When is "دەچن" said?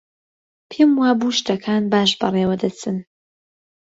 2.63-2.97